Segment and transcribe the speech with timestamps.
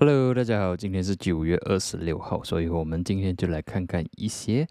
[0.00, 4.64] Hello，大家好，今天是九月二十六号，所以我们今天就来看看一些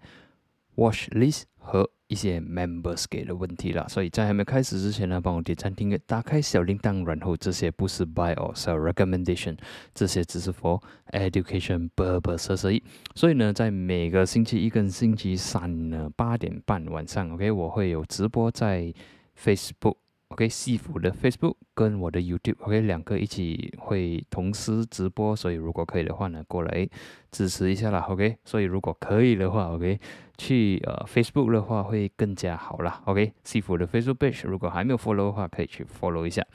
[0.76, 3.86] watch list 和一些 members 给的问题了。
[3.90, 9.58] 所以在还没开始之前呢，帮我点赞、订阅、打开小铃铛，然后这些不是 buy or sell recommendation，
[9.92, 10.80] 这些只是 for
[11.12, 12.82] education purpose 而已。
[13.14, 18.90] 所以呢，在每个星期一跟星期三呢，八点半晚上，OK，我会有直播在
[19.38, 19.96] Facebook。
[20.28, 26.86] OK，西服的 Facebook 跟我的 YouTube，OK，两个一起会同时直播，所以如果可以的话呢，过来
[27.32, 28.36] 支持一下啦，OK。
[28.44, 29.98] 所以如果可以的话，OK，
[30.36, 33.32] 去呃 Facebook 的话会更加好啦，OK。
[33.42, 36.46] 西服的 Facebook page 如果还没有 follow 的话，可以去 follow 一下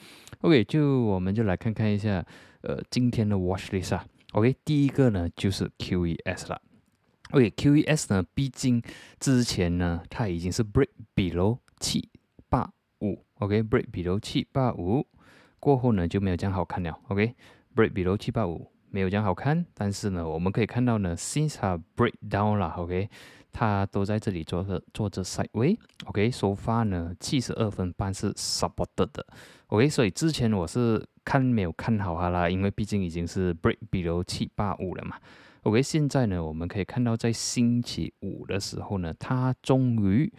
[0.41, 0.63] ，OK。
[0.65, 2.23] 就我们就来看看一下
[2.62, 4.55] 呃今天的 Watch list 啊，OK。
[4.63, 6.62] 第一个呢就是 QES 啦
[7.31, 8.84] ，OK，QES 呢，毕竟
[9.20, 12.07] 之前呢它已经是 break below 七。
[13.03, 15.05] 五，OK，break below 七八五。
[15.59, 23.09] 过后呢就没有这样好看了，OK，break below 七八五没有这样好看，但是呢我们可以看到呢，since 它 break down 了，OK，
[23.51, 29.26] 它都在这里做着做着 sideway，OK，so far 呢七十二分半是 supported 的
[29.68, 35.15] ，OK，所以之前我是看没有看好它啦，因为毕竟已经是 break below 七八五了嘛
[35.62, 40.29] ，OK，现在呢我们可以看到在星期五的时候呢，它终于。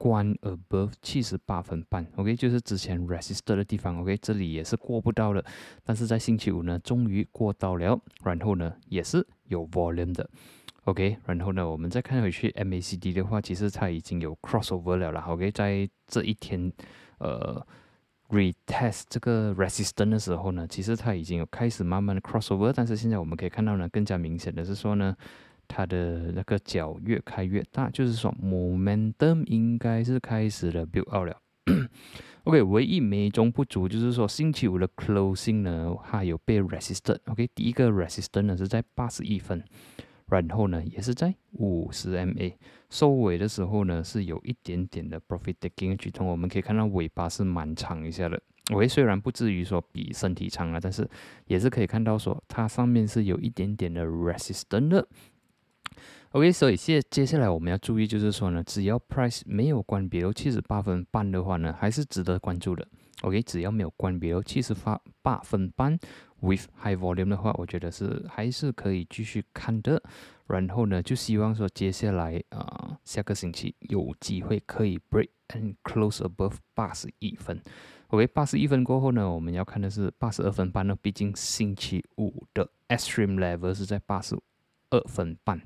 [0.00, 5.44] 关 above 七十八分半，OK，就是之前 resistor 的地方，OK，这里也是过不到了，
[5.84, 10.26] 但是在星期五呢，终于过到了，然后呢，也是有 volume 的
[10.84, 16.72] ，OK，然后呢，我们再看回去 MACD 的话，其实它已经有 crossover 了啦，OK，在这一天，
[17.18, 17.62] 呃
[18.30, 25.14] ，retest 这个 resistance 的时候呢，其实它已经有开始慢慢的 crossover，但是现在我们可以看到呢，更加明显的是说呢。
[25.72, 31.40] 它的那个脚越开越大，就是说 momentum 应该是开始了 build out 了。
[32.42, 37.18] OK，唯一美中不足就是说星期五的 closing 呢，它有被 resisted。
[37.26, 39.62] OK，第一个 resisted 呢是在八十一分，
[40.26, 42.52] 然后呢也是在五十 MA
[42.88, 46.26] 收尾的时候呢是有一点点的 profit taking 举动。
[46.26, 48.40] 我们可以看到尾巴是蛮长一下的。
[48.74, 51.08] 尾虽然不至于说比身体长啊，但是
[51.46, 55.06] 也是可以看到说它上面是有一点点的 resistant 的。
[56.32, 62.86] OK，所以接接下来我们要注意，就是说呢，只要 price 没有关闭如七十八分半的话呢，还是值得关注的。
[63.22, 65.98] OK，只要没有关闭如七十八八分半
[66.38, 70.00] with high volume 的话，我觉得是还是可以继续看的。
[70.46, 77.60] 然后呢，就希望说接下来啊，下个星期有机会可以 break and close above 八十一分。
[78.10, 84.36] OK，八十一分过后呢，我们要看的是八十二分半呢，毕竟星期五的 extreme level 是在八十
[84.90, 85.60] 二分半。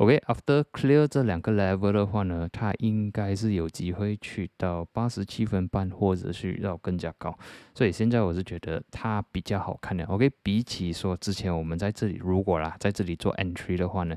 [0.00, 7.38] OK，after clear 这两个 level 的话呢，它应该是有机会去到八十七分半，或者是要更加高。
[7.74, 10.02] 所以现在我是觉得它比较好看的。
[10.06, 14.16] OK，比起说之前我们在这里如果啦，在这里做 entry 的话呢，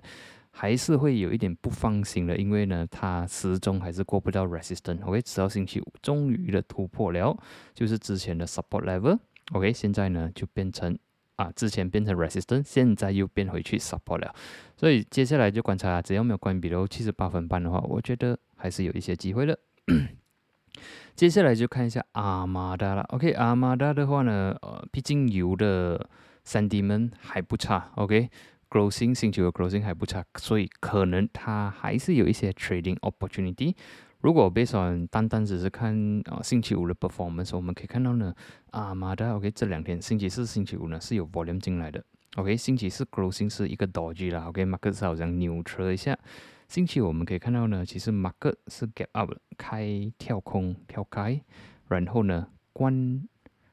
[0.51, 5.03] 还是会有一点不放心的，因为呢，它始终还是过不到 resistance。
[5.03, 7.37] OK，直到星期五终于的突破了，
[7.73, 9.19] 就是之前的 support level。
[9.51, 10.97] OK，现在呢就变成。
[11.35, 14.33] 啊，之前变成 resistance，现在又变回去 support 了，
[14.77, 19.57] 所以接下来就观察，只要没有关闭到七十八分半的话，我觉得还是有一些机会的。
[21.15, 26.09] 接下来就看一下阿玛达了，OK，阿玛达的话呢，呃，毕竟油的
[26.43, 33.75] 三 D 门还不差，OK，closing 星期五 closing 还不差，所以可能它还是有一些 trading opportunity。
[34.23, 35.93] 如果 based on 单单只是看
[36.31, 38.33] 啊星期五的 performance，我们可以看到呢，
[38.71, 42.01] 啊马达 OK 这两天星期四、星期五呢是有 volume 进来的
[42.37, 46.17] ，OK 星期四 closing 是一个 doj 啦，OK market 好像 neutral 一下，
[46.69, 51.41] 星期五我们可以看到呢，其实 market 是 gap up 开跳空跳开，
[51.89, 53.21] 然后呢关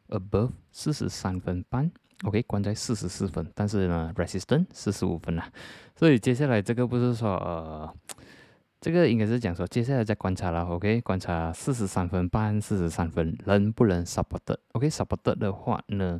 [0.08, 1.88] above 四十三分半
[2.24, 5.48] ，OK 关在四十四分，但是呢 resistance 四十五分啊，
[5.94, 7.94] 所以接下来这个不是说呃。
[8.80, 11.02] 这个应该是讲说，接下来再观察了，OK？
[11.02, 16.18] 观察四十三分半、四十三分能不能 support？OK？support 的话呢，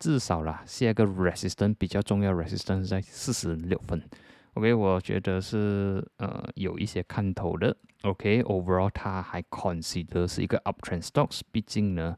[0.00, 4.02] 至少啦，下一个 resistance 比较重要，resistance 在四十六分
[4.54, 4.74] ，OK？
[4.74, 12.16] 我觉得是呃有一些看头的，OK？Overall 它还 consider 是一个 uptrend stocks，毕竟呢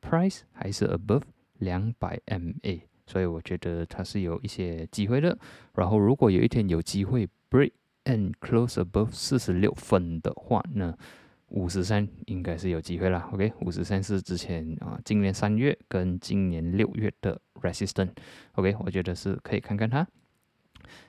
[0.00, 1.22] ，price 还是 above
[1.58, 5.36] 两百 MA，所以我觉得它是有一些机会的。
[5.74, 7.72] 然后如果有一天有机会 break
[8.04, 10.98] And close above 四十六分的话呢，
[11.46, 13.28] 五十三应该是有机会啦。
[13.32, 18.10] OK，五十三是之前啊，今年三月跟今年六月的 resistance。
[18.54, 20.04] OK，我觉得是可以看看它。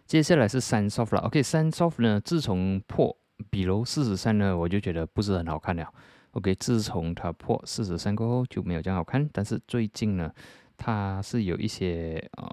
[0.06, 1.22] 接下来是三 soft 了。
[1.22, 3.18] OK，三 soft 呢，自从破
[3.50, 5.92] 比如四十三呢，我就觉得不是很好看了。
[6.34, 9.28] OK，自从它破四十三过后就没有这样好看。
[9.34, 10.32] 但是最近呢，
[10.78, 12.48] 它是有一些啊。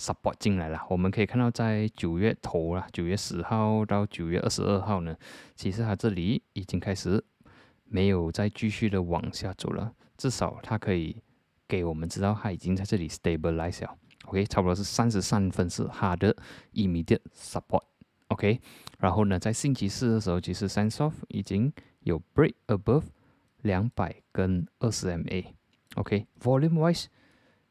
[0.00, 0.80] Support 进来了。
[0.88, 5.14] 我们可以看到，在九月头啦，九月十号到九月二十二号呢，
[5.54, 7.22] 其实它这里已经开始
[7.84, 11.22] 没有再继续的往下走了，至少它可以
[11.68, 13.94] 给我们知道它已经在这里 stabilize 了。
[14.24, 16.34] OK，差不多是三十三分是它的
[16.72, 17.82] immediate support。
[18.28, 18.60] OK，
[18.98, 23.02] 然后呢，在星期四的时候，其实 sense of 已经有 break above
[23.62, 25.44] 两百跟二十 MA。
[25.96, 27.06] OK，volume wise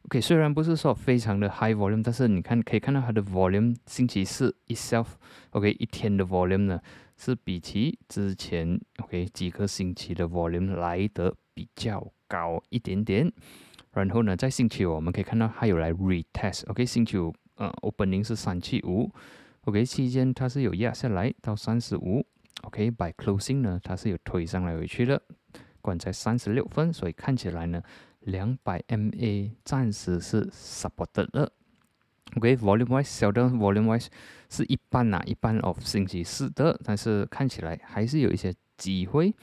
[0.05, 6.81] OK，虽然不是说非常的 high volume，但是你看可以看到它的 volume，星期四 itself，OK，一天的 volume 呢
[7.17, 13.31] 是比起之前 OK 几个星期的 volume 来的比较高一点点。
[13.91, 19.11] 然后呢，在星期五我们可以看到它有来 retest，OK，星期五呃 opening 是三七五
[19.65, 22.25] ，OK，期间它是有压下来到三十五
[22.61, 25.21] ，OK，by closing 呢它是有推上来回去的，
[25.81, 27.81] 管在三十六分，所以看起来呢，
[28.21, 31.51] 两百 MA 暂时是 supported 的
[32.37, 34.07] ，OK，volume wise 小的 volume wise
[34.49, 39.33] 是一半呐，一半 of 星期四的，但是看起来还是有一些机会，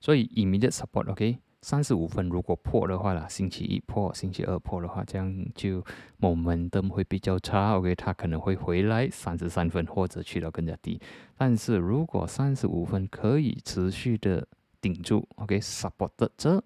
[0.00, 1.38] 所以 immediate support，OK。
[1.62, 5.82] 三十五分如果破的话啦，星期一破，星期二破的话，这样就
[6.20, 7.74] momentum 会比较差。
[7.78, 11.00] OK，它可能会回来三十三分或者去到更加低。
[11.38, 14.46] 但是如果三十五分可以持续的
[14.82, 16.62] 顶住，OK，support 这，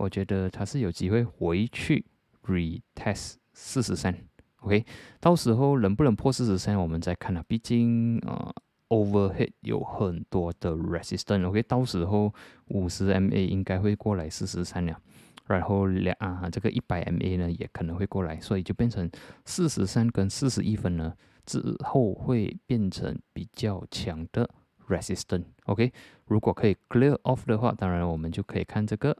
[0.00, 2.04] 我觉得它是有机会回去
[2.44, 4.14] retest 四十三。
[4.62, 4.84] OK，
[5.20, 7.44] 到时候能不能破四十三，我们再看啊。
[7.46, 8.52] 毕竟啊。
[8.90, 12.34] Overhead 有很多的 resistance，OK，到时候
[12.66, 15.00] 五十 MA 应该会过来四十三了，
[15.46, 19.08] 然后两啊这个一百 MA 呢也可能会过来，所以就变成
[19.44, 21.14] 四十三跟四十一分呢
[21.46, 24.50] 之后会变成比较强的
[24.88, 25.92] resistance，OK，
[26.26, 29.16] 如果可以 clear off 的话，当然我们就可以看这个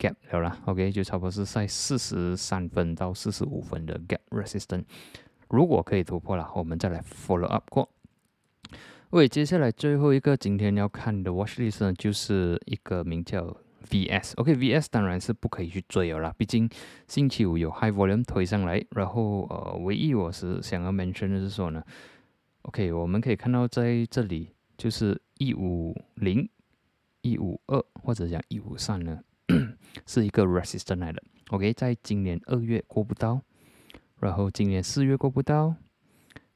[0.00, 4.84] gap 了啦，OK，就差不多是在四十三分到四十五分的 gap resistance，
[5.50, 7.90] 如果可以突破了，我们再来 follow up 过。
[9.10, 13.56] 喂，接下来最后一个今天要看的 watch list 呢，就是一个名叫
[13.90, 14.34] VS。
[14.36, 16.70] OK，VS 当然是不可以去追了啦，毕竟
[17.08, 18.82] 星期五有 high volume 推上来。
[18.90, 21.82] 然后呃，唯一我是想要 mention 的是说呢
[22.62, 26.48] ，OK，我们可以看到在这里就是一五零、
[27.22, 29.20] 一五二或者讲一五三呢，
[30.06, 31.22] 是一个 resistance 来的。
[31.50, 33.40] OK，在今年二月过不到，
[34.20, 35.74] 然后今年四月过不到，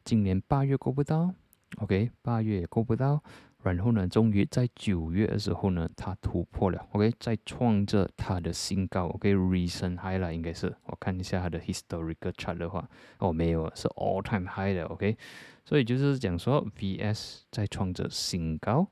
[0.04, 1.34] 今年八月过不到。
[1.78, 3.20] OK，八月也过不到，
[3.64, 6.86] 然后呢，终于在九月的时候呢，它突破了。
[6.92, 9.06] OK，在创着它的新高。
[9.08, 12.88] OK，recent high 了，应该是我看一下它的 historical chart 的话，
[13.18, 14.84] 哦，没有，是 all time high 的。
[14.84, 15.16] OK，
[15.64, 18.86] 所以就是讲说，VS 在创着新高。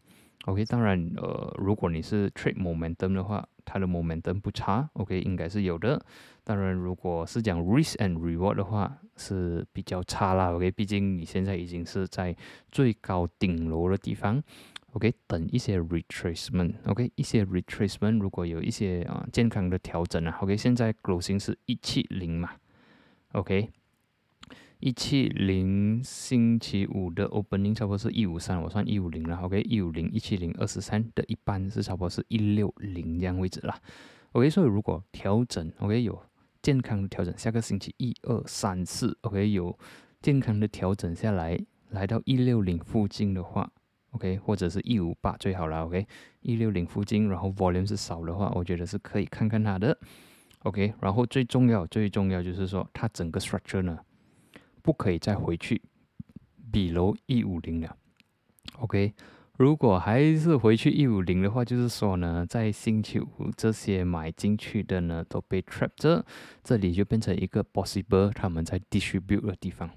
[0.47, 4.87] OK，当然，呃，如果你是 trade momentum 的话，它的 momentum 不差。
[4.93, 6.05] OK，应该是有的。
[6.45, 10.53] 当然，如果是讲 risk and reward 的话，是比较差啦。
[10.53, 12.37] OK，毕竟你现在已经是在
[12.71, 14.43] 最高顶楼的地方。
[14.93, 16.75] OK，等一些 retracement。
[16.85, 20.37] OK，一些 retracement，如果有一些啊健康的调整啊。
[20.43, 22.51] OK，现在 closing 是一七零嘛。
[23.33, 23.71] OK。
[24.83, 29.37] 一七零星期五的 opening 差不多是一五三，我算一五零了。
[29.37, 33.79] OK，一五零一七零二十三的一般是差不多是一六零这样位置啦。
[34.33, 36.21] OK，所以如果调整，OK 有
[36.63, 39.79] 健康的调整，下个星期一二三四，OK 有
[40.21, 41.57] 健康的调整下来，
[41.91, 43.71] 来到一六零附近的话
[44.11, 45.85] ，OK 或者是一五八最好了。
[45.85, 46.05] OK，
[46.41, 49.97] 一六零附近，然后 volume 是少的话，我觉得是可以看看它的。
[50.65, 53.97] OK，然后最重要最重要就是说它整个 structure 呢。
[54.83, 55.81] 不可以再回去
[56.71, 57.97] 比楼一五零了
[58.79, 59.13] ，OK？
[59.59, 66.25] 如果还是回去一五零的话，就是说呢，在星期五这些买进去的呢都被 trap 着，
[66.65, 69.89] 这里就变成一个 possible 他们在 distribute 的地方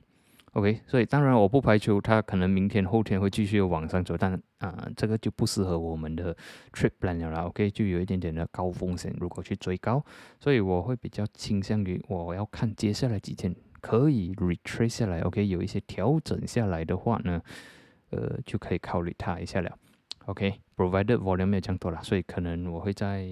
[0.52, 0.82] ，OK？
[0.86, 6.36] 所以当然我不排除它可能明天后天会继续往上走，但啊这个就不适合我们的
[6.74, 7.72] trip plan 了，OK？
[7.72, 10.04] 就有一点点的高风险，如果去追高，
[10.40, 13.56] 所以我会比较倾向于我要看接下来几天。
[13.86, 17.40] 可以 retrace 下来，OK，有一些调整下来的话呢，
[18.10, 19.78] 呃，就可以考虑它一下了
[20.26, 23.24] ，OK，provided volume 没有降多了，所以可能我会在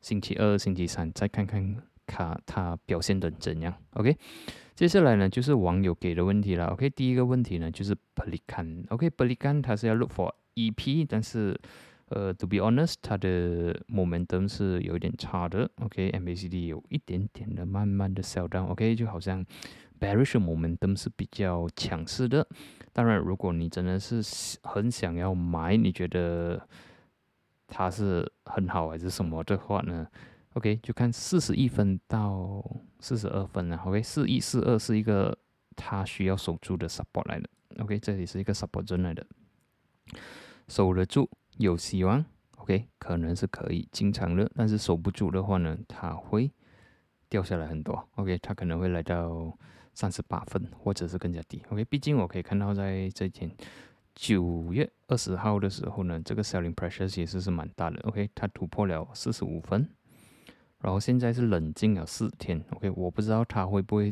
[0.00, 1.74] 星期二、星期三再看看
[2.06, 4.16] 卡它表现的怎样，OK，
[4.76, 11.60] 接下来呢就是网友给的问题了，OK，第一个问题呢就是 Pelican，OK，Pelican 它是要 look for EP，但是
[12.08, 15.70] 呃，to be honest，它的 momentum 是有一点差的。
[15.76, 18.66] OK，MACD 有一点点的慢慢的 sell down。
[18.66, 19.44] OK，就好像
[19.98, 22.46] bearish momentum 是比较强势的。
[22.92, 24.22] 当然，如果你真的是
[24.62, 26.68] 很想要买，你觉得
[27.66, 30.06] 它是很好还是什么的话呢
[30.52, 32.62] ？OK，就看四十一分到
[33.00, 33.76] 四十二分了。
[33.78, 35.36] OK，四一四二是一个
[35.74, 37.48] 它需要守住的 support 来的。
[37.78, 39.26] OK，这里是一个 support zone 来的，
[40.68, 42.24] 守得住有希望。
[42.56, 46.50] OK，可能是可以经常的，但是守不住的话呢，它会
[47.28, 48.08] 掉下来很多。
[48.14, 49.54] OK，它可能会来到
[49.92, 51.62] 三十八分，或者是更加低。
[51.68, 53.54] OK，毕竟我可以看到在这天
[54.14, 58.00] 九月二十号的时候呢，这个 selling pressure 其实是蛮大的。
[58.04, 59.86] OK，它突破了四十五分，
[60.78, 62.64] 然后现在是冷静了四天。
[62.70, 64.10] OK，我不知道它会不会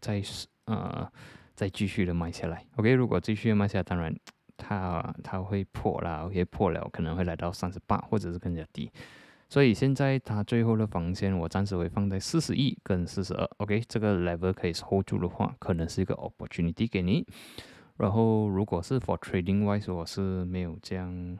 [0.00, 0.20] 再
[0.64, 1.08] 呃
[1.54, 2.66] 再继续的卖下来。
[2.74, 4.12] OK，如果继续卖下来，当然。
[4.56, 8.90] 它它会破啦，OK，破了可能会来到三十八，或者是更加低。
[9.48, 17.24] 所以现在它最后的防线，我暂时会放在四十一跟四十二，OK，这个 level 可以 hold 住的话，可能是一个 opportunity 给你。
[17.96, 21.38] 然后如果是 for trading wise，我是没有这样，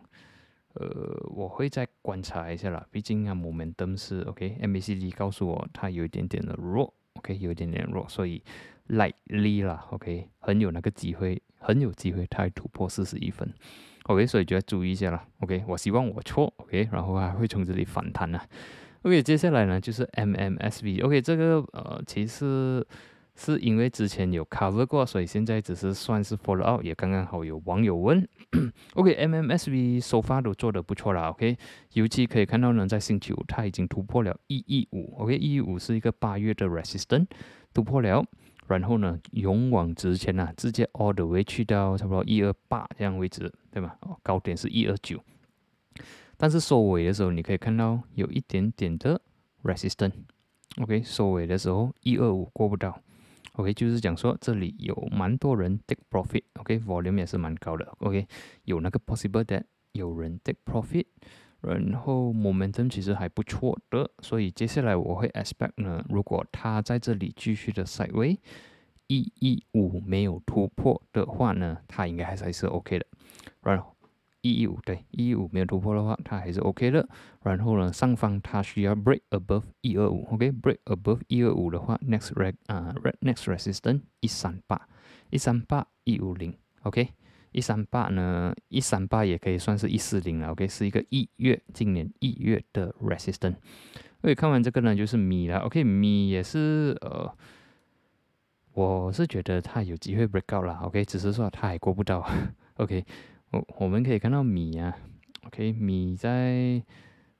[0.75, 0.89] 呃，
[1.35, 2.87] 我会再观察一下啦。
[2.91, 8.41] 毕竟啊，momentum 是 OK，MACD 告诉我它有一点点的弱，OK，有一点点弱，所以
[8.89, 11.43] lightly 啦，OK，很有那个机会。
[11.59, 13.53] 很有机会，它突破四十一分
[14.05, 18.41] ，OK，所以就要注意一下了，OK，我希望我错，OK，然后还会从这里反弹呢
[19.03, 22.87] ，OK，接下来呢就是 MMSV，OK，这个呃其实
[23.35, 28.25] 是因为之前有 cover 过，所以现在只是算是 follow out，也刚刚好有网友问
[28.95, 31.57] ，OK，MMSV so far 都做得不错啦，OK，
[31.95, 37.27] 尤其可以看到呢，在星期五它已经突破了一亿五，OK，一亿五是一个八月的 resistance，
[37.75, 38.25] 突破了。
[38.69, 43.97] 然后呢，勇往直前呐，直接 all the way 去到差不多一二八这样位置，对吗？
[44.01, 45.23] 哦，高点是一二九，
[46.37, 49.21] 但是收尾的时候，你可以看到有一点点的
[49.63, 50.15] resistance。
[50.81, 53.01] OK，收尾的时候一二五过不到。
[53.53, 56.43] OK，就是讲说这里有蛮多人 take profit。
[56.55, 57.87] OK，volume 也是蛮高的。
[58.01, 58.27] OK，
[58.65, 61.07] 有那个 possible that 有人 take profit。
[61.67, 68.37] 然后 momentum 其实还不错的，所以接下来我会 expect 呢，如果它在这里继续的 sideway
[69.09, 73.07] 一一五没有突破的话呢，它应该还是还是 OK 的。
[73.63, 73.95] 然后
[74.43, 77.09] 一一五对一一五没有突破的话，它还是 OK 的。
[77.43, 84.89] 然后呢，上方它需要 break above 一二五，OK，break above 一二五的话，next re 啊 next resistance 一三八
[85.31, 87.09] 一三八一五零，OK。
[87.57, 93.55] 一三八呢，一三八也可以算是一四零了，OK，是一个一月今年一月的 resistance。
[94.21, 97.35] OK，看完这个呢，就是米了，OK，米也是呃，
[98.75, 102.29] 我是觉得它有机会 break out 了，OK，只是说它还过不到，
[102.77, 103.03] OK，
[103.53, 104.95] 我我们可以看到米啊
[105.47, 106.83] ，OK，米在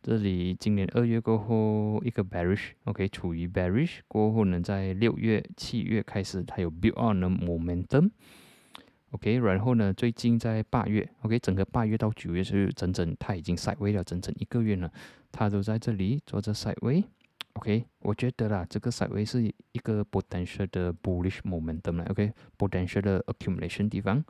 [0.03, 8.13] 这里今年二月过后一个 bearish，OK，处于 bearish 过后呢，在六月、七月开始它有 build on 的 momentum。
[9.13, 9.93] OK，然后呢？
[9.93, 14.93] 最近在八月，OK，整个八月到九月是整整，它已经晒位了整整一个月了，
[15.31, 17.03] 它都在这里做着晒位。
[17.55, 24.23] OK，我觉得啦，这个晒位是一个 potential 的 bullish momentum 啦，OK，potential 的 accumulation 地方。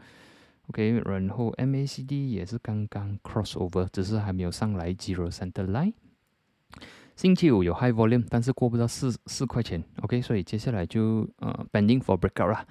[0.69, 5.95] OK，然后 MACD 也是刚刚 crossover，只是还没有上来 zero center line。
[7.17, 9.83] 星期五有 high volume，但是过不到四四块钱。
[10.03, 12.67] OK，所以接下来就呃 pending for breakout 啦。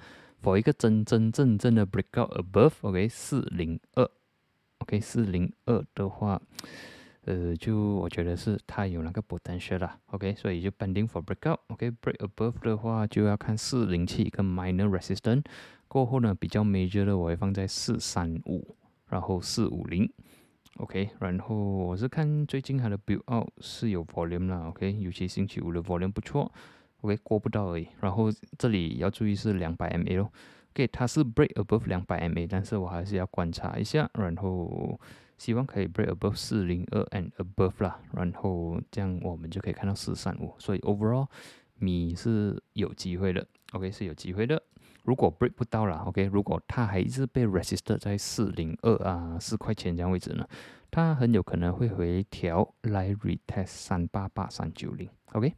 [0.46, 4.08] 找一个真真正正的 breakout above，OK，四零二
[4.78, 6.40] ，OK，四零二的话，
[7.24, 15.42] 呃，就我觉得是它有那个 potential 啦，OK，所以就 pending for breakout，OK，break above 的话就要看四零七跟 minor resistance，
[15.88, 18.76] 过后呢比较 major 的我会放在四三五，
[19.08, 20.08] 然后四五零
[20.76, 26.52] ，OK，然后我是看最近它的 build out 是有 volume 啦，OK，尤其星期五的 volume 不错。
[27.06, 27.86] OK，过不到而已。
[28.00, 30.32] 然后这里要注意是两百 MA 咯
[30.72, 34.10] OK，它是 break above 两百 MA，但是我还是要观察一下。
[34.14, 34.98] 然后
[35.38, 38.00] 希望可以 break above 四零二 and above 啦。
[38.12, 40.52] 然后这样我们就可以看到四三五。
[40.58, 41.28] 所以 overall
[41.78, 43.46] 米是有机会的。
[43.72, 44.60] OK，是有机会的。
[45.04, 50.44] 如果 break 不到了，OK，如果它还是被 resisted 在四零二啊四块钱这样位置呢，
[50.90, 55.08] 它很有可能会回调来 retest 三八八三九零。
[55.32, 55.54] OK。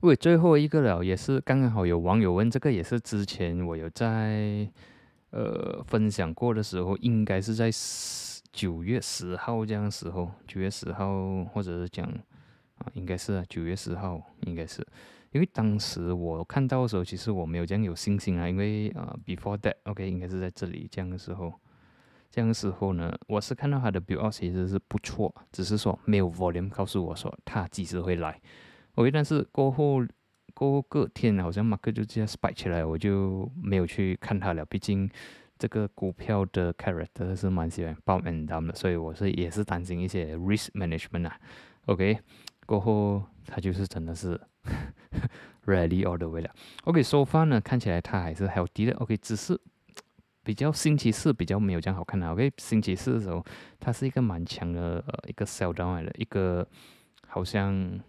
[0.00, 4.68] 为最后一个了，也是刚刚好有网友问，这个也是之前我有在
[5.30, 12.06] 呃分享过的时候，应该是在十九月十号这样时候，九月十号或者是讲
[12.76, 14.86] 啊，应该是九月十号，应该是，
[15.32, 21.52] 因为当时我看到的时候，其实我没有这样有信心啊，因为啊 before that，OK，应该是在这里这样的时候，
[22.30, 28.38] 这样的时候呢，我是看到它的 build 其实是不错，只是说没有 volume 告诉我说它几时会来。
[28.96, 30.04] OK，但是过后
[30.54, 34.64] 过后隔天好像马克就这样 spike 起来，我就没有去看它了。
[34.64, 35.08] 毕竟
[35.58, 41.38] 这个股票的 character 是蛮喜欢 b u m and down 的，所以我是也是担心一些 risk management 啊。
[41.86, 42.18] OK，
[42.64, 44.40] 过后它就是真的是
[45.66, 46.50] rally all the way 了。
[46.84, 48.92] OK，so far 呢，看起来它还是 healthy 的。
[48.96, 49.60] OK，只是
[50.42, 52.30] 比较星期四比较没有这样好看的。
[52.32, 53.44] OK，星期四的时候，
[53.78, 56.66] 它是一个蛮强的呃一个 sell down 来的，一个
[57.26, 58.00] 好像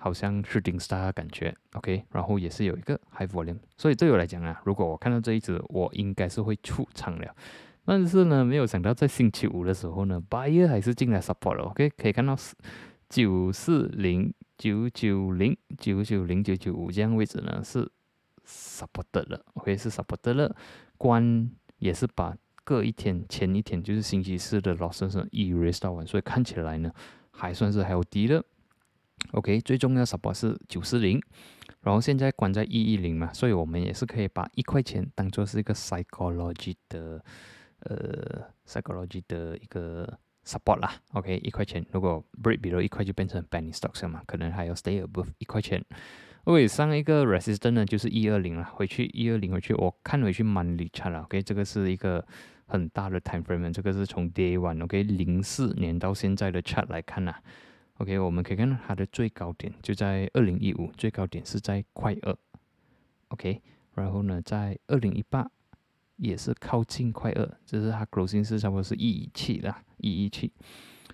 [0.00, 1.54] 好像是顶 star 的感觉。
[1.74, 7.36] OK，然后也是有一个 high volume，所以对我来讲啊，如果我看到这一只，我应该是会出场了。
[7.84, 11.64] 但是呢，没有想到在星期五的时候呢，buyer 还是进来 support 了。
[11.64, 12.54] OK，可以看到是
[13.08, 17.90] 九四零九九零九九零九九五这样位置呢是
[18.46, 19.44] support 了。
[19.54, 20.54] OK，是 support 了。
[20.96, 26.92] 关也是把各一天前一天就是星期四的 losses erase 到完，所以看起来呢
[27.32, 28.44] 还算是还有低的。
[29.32, 31.20] OK，最重要 support 是九四零，
[31.82, 37.22] 然后现在关在一一零嘛，所以我们也是可以把一块钱当做是一个 psychology 的。
[37.82, 40.06] 呃，psychology 的一个
[40.44, 45.82] support 啦，OK，一块钱，如果 break below 一块就变成 penny stocks 嘛，可能还要 stay above 一块钱。
[46.44, 52.22] OK，上一个 resistance 呢就是一二零了，回去一二零回去，我看回去 monthly chart 了，OK，这个是一个
[52.66, 57.34] 很大的 time frame，这个是从 day one，OK，零四年到现在的 chart 来看呐
[58.00, 62.36] ，OK，我们可以看到它的最高点就在二零一五，最高点是在快二
[63.28, 63.62] ，OK，
[63.94, 65.48] 然后呢，在二零一八。
[66.22, 70.52] 也是靠近快二，就是它 closing 是差不多是一一七啦，一一七，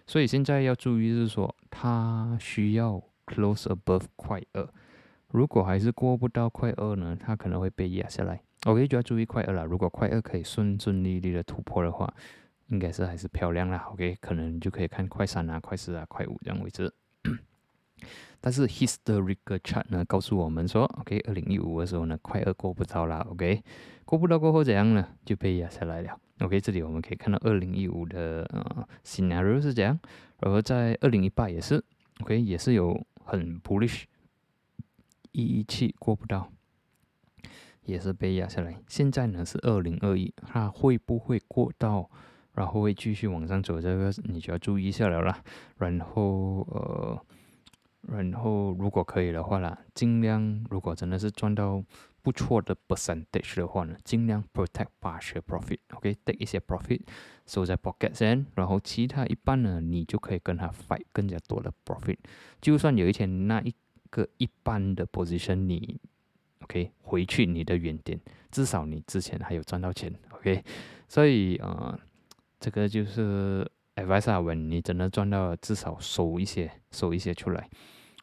[0.05, 4.69] 所以现在要注意是说，它需要 close above 快二，
[5.29, 8.43] 如果还是过不到快二呢，它可能会被压下来。
[8.65, 9.65] OK，就要注意快二了。
[9.65, 12.13] 如果快二可以顺顺利利的突破的话，
[12.69, 13.89] 应该是还是漂亮啦。
[13.93, 16.93] OK，可能就可以看快三啊、快四啊、快五这样位置。
[18.41, 23.63] 但是 historical chart 呢，告诉我们说，OK，二零一五的时候呢，快二过不到啦，OK，
[24.05, 25.09] 过不到过后怎样呢？
[25.25, 29.99] 就被压下来了，OK，这里我们可以看到二零一五的呃 scenario 是怎样，
[30.41, 31.83] 然后在二零一八也是
[32.21, 34.05] ，OK，也是有很 bullish，
[35.33, 36.53] 一一七过不到，
[37.85, 38.77] 也是被压下来。
[38.87, 42.09] 现在呢是二零二一，它会不会过到，
[42.57, 43.81] 然后会继续往上走？
[43.81, 45.41] 这个你就要注意一下了啦。
[45.79, 47.23] 然后呃。
[48.09, 51.83] 然后，如果可以的话啦，尽量如果真的是赚到
[52.23, 57.01] 不错的 percentage 的话呢，尽量 protect partial profit，OK，take 一些 profit
[57.47, 62.19] 收在 pocket 先，然后其他一半呢，你就可以跟他 fight 更加多的 profit。
[62.61, 63.75] 就算有一天那一
[64.11, 65.99] 个一半的 position 你
[66.61, 68.21] OK 回去你的原点，
[68.53, 70.63] 至少你之前还有赚到钱，OK。
[71.09, 71.99] 所以呃，
[72.67, 77.71] 这个就是 advice 啊，问你真的赚到，至少收一些，收一些出来。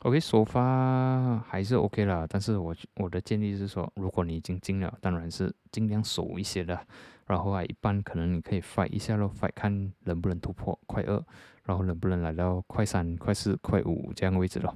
[0.01, 6.77] OK，首发还是 OK 啦，但是我我的建议是说，如果你已经进了，当然是尽量守一些的，
[7.25, 11.23] 然后啊，一般可能你可以 fight 一下咯，fight 看能不能突破快二，
[11.63, 14.75] 然后能不能来到快三、快四、快五这样位置咯。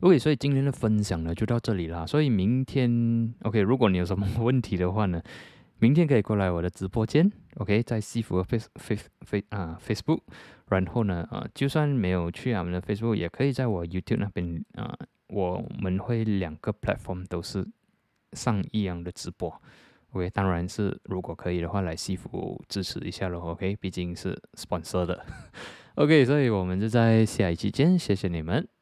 [0.00, 5.22] OK，所以今天的分享呢就到这里啦，所以明天 OK，如果你有什么 问题的话呢？
[5.78, 10.20] 明天可以过来我的直播间，OK，在西服的 Face Face Face 啊 Facebook，
[10.68, 14.96] 然后呢，呃，就算没有去我们的 Facebook，也可以在我 YouTube 那边啊，
[15.28, 17.66] 我们会两个 platform 都是
[18.32, 19.52] 上一样的直播
[20.12, 25.24] ，OK，当然是如果可以的话，来西服支持一下咯，OK，毕竟是 sponsor 的，
[25.96, 28.73] OK，所以我们就在下一期见，谢谢你们。